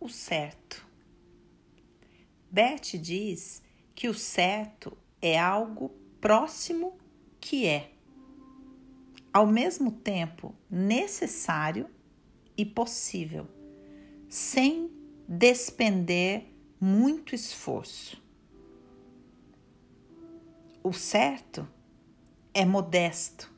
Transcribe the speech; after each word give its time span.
o 0.00 0.08
certo. 0.08 0.86
Beth 2.50 2.98
diz 2.98 3.62
que 3.94 4.08
o 4.08 4.14
certo 4.14 4.96
é 5.20 5.38
algo 5.38 5.90
próximo 6.20 6.98
que 7.38 7.66
é, 7.66 7.92
ao 9.32 9.46
mesmo 9.46 9.92
tempo 9.92 10.54
necessário 10.68 11.88
e 12.56 12.64
possível, 12.64 13.46
sem 14.28 14.90
despender 15.28 16.46
muito 16.80 17.34
esforço. 17.34 18.20
O 20.82 20.92
certo 20.92 21.68
é 22.54 22.64
modesto, 22.64 23.52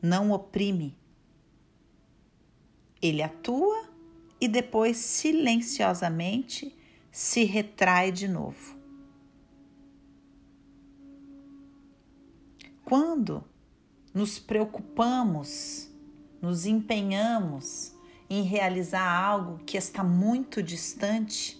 não 0.00 0.30
oprime. 0.30 0.96
Ele 3.02 3.20
atua 3.20 3.93
e 4.44 4.48
depois 4.48 4.98
silenciosamente 4.98 6.76
se 7.10 7.44
retrai 7.44 8.12
de 8.12 8.28
novo. 8.28 8.76
Quando 12.84 13.42
nos 14.12 14.38
preocupamos, 14.38 15.88
nos 16.42 16.66
empenhamos 16.66 17.94
em 18.28 18.42
realizar 18.42 19.08
algo 19.08 19.64
que 19.64 19.78
está 19.78 20.04
muito 20.04 20.62
distante, 20.62 21.58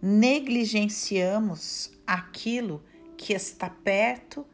negligenciamos 0.00 1.90
aquilo 2.06 2.84
que 3.16 3.32
está 3.32 3.68
perto 3.68 4.46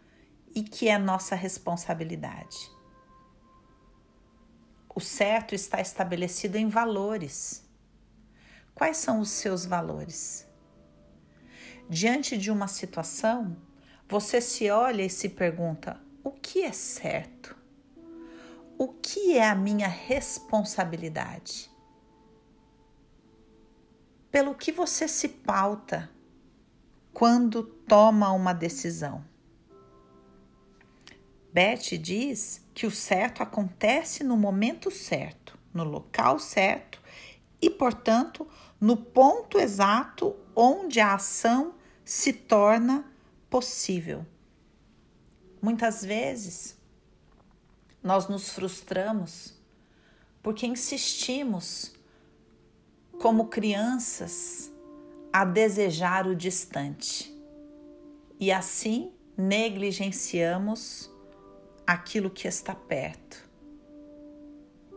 e 0.55 0.62
que 0.62 0.89
é 0.89 0.97
nossa 0.97 1.35
responsabilidade. 1.35 2.78
O 4.98 5.01
certo 5.01 5.55
está 5.55 5.80
estabelecido 5.80 6.57
em 6.57 6.69
valores. 6.69 7.65
Quais 8.75 8.97
são 8.97 9.20
os 9.20 9.30
seus 9.30 9.65
valores? 9.65 10.45
Diante 11.89 12.36
de 12.36 12.50
uma 12.50 12.67
situação, 12.67 13.56
você 14.08 14.41
se 14.41 14.69
olha 14.69 15.05
e 15.05 15.08
se 15.08 15.28
pergunta: 15.28 16.00
o 16.25 16.33
que 16.33 16.64
é 16.64 16.73
certo? 16.73 17.56
O 18.77 18.89
que 18.89 19.39
é 19.39 19.48
a 19.48 19.55
minha 19.55 19.86
responsabilidade? 19.86 21.70
Pelo 24.33 24.53
que 24.53 24.73
você 24.73 25.06
se 25.06 25.28
pauta 25.28 26.11
quando 27.12 27.62
toma 27.62 28.33
uma 28.33 28.53
decisão? 28.53 29.25
Beth 31.59 31.98
diz 32.01 32.64
que 32.73 32.87
o 32.87 32.91
certo 32.92 33.42
acontece 33.42 34.23
no 34.23 34.37
momento 34.37 34.92
certo, 34.92 35.59
no 35.75 35.83
local 35.83 36.39
certo 36.39 37.03
e, 37.61 37.69
portanto, 37.69 38.47
no 38.81 38.97
ponto 38.97 39.59
exato 39.59 40.36
onde 40.55 41.01
a 41.01 41.14
ação 41.14 41.75
se 42.05 42.33
torna 42.33 43.05
possível. 43.51 44.25
Muitas 45.61 46.05
vezes 46.05 46.79
nós 48.05 48.29
nos 48.29 48.51
frustramos 48.51 49.53
porque 50.41 50.64
insistimos, 50.64 51.92
como 53.20 53.48
crianças, 53.48 54.70
a 55.33 55.45
desejar 55.45 56.25
o 56.29 56.36
distante 56.36 57.36
e 58.39 58.53
assim 58.53 59.12
negligenciamos 59.36 61.17
aquilo 61.89 62.28
que 62.28 62.47
está 62.47 62.75
perto 62.75 63.48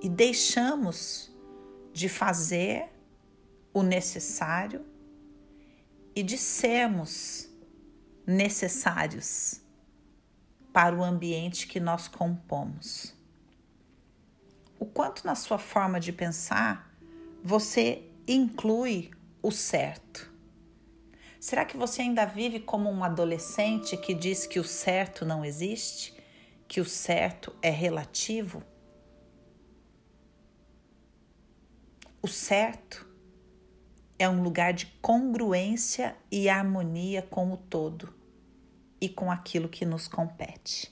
e 0.02 0.10
deixamos 0.10 1.34
de 1.94 2.10
fazer 2.10 2.90
o 3.74 3.82
necessário 3.82 4.86
e 6.14 6.22
de 6.22 6.38
sermos 6.38 7.50
necessários 8.28 9.62
para 10.74 10.94
o 10.94 11.02
ambiente 11.02 11.66
que 11.66 11.80
nós 11.80 12.10
compomos. 12.10 13.16
O 14.78 14.86
quanto 14.86 15.26
na 15.26 15.36
sua 15.36 15.58
forma 15.58 15.98
de 15.98 16.12
pensar 16.12 16.94
você 17.42 18.04
inclui 18.28 19.12
o 19.42 19.50
certo? 19.50 20.30
Será 21.40 21.64
que 21.64 21.78
você 21.78 22.02
ainda 22.02 22.26
vive 22.26 22.60
como 22.60 22.90
um 22.90 23.02
adolescente 23.02 23.96
que 23.96 24.14
diz 24.14 24.46
que 24.46 24.60
o 24.60 24.64
certo 24.66 25.26
não 25.26 25.46
existe? 25.46 26.21
Que 26.72 26.80
o 26.80 26.86
certo 26.86 27.54
é 27.62 27.70
relativo? 27.70 28.64
O 32.22 32.30
certo 32.30 33.06
é 34.18 34.30
um 34.30 34.42
lugar 34.42 34.72
de 34.72 34.86
congruência 35.02 36.16
e 36.32 36.48
harmonia 36.48 37.24
com 37.24 37.52
o 37.52 37.58
todo 37.58 38.16
e 39.02 39.10
com 39.10 39.30
aquilo 39.30 39.68
que 39.68 39.84
nos 39.84 40.08
compete. 40.08 40.90